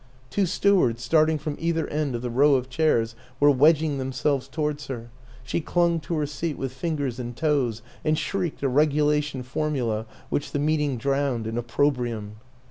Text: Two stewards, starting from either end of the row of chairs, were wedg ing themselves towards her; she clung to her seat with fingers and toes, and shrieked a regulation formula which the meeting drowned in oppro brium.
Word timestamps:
Two 0.31 0.47
stewards, 0.47 1.03
starting 1.03 1.37
from 1.37 1.55
either 1.59 1.87
end 1.89 2.15
of 2.15 2.23
the 2.23 2.31
row 2.31 2.55
of 2.55 2.69
chairs, 2.71 3.13
were 3.39 3.51
wedg 3.53 3.83
ing 3.83 3.99
themselves 3.99 4.47
towards 4.47 4.87
her; 4.87 5.11
she 5.43 5.61
clung 5.61 5.99
to 5.99 6.15
her 6.17 6.25
seat 6.25 6.57
with 6.57 6.73
fingers 6.73 7.19
and 7.19 7.37
toes, 7.37 7.83
and 8.03 8.17
shrieked 8.17 8.63
a 8.63 8.67
regulation 8.67 9.43
formula 9.43 10.07
which 10.29 10.53
the 10.53 10.57
meeting 10.57 10.97
drowned 10.97 11.45
in 11.45 11.53
oppro 11.53 11.93
brium. 11.95 12.29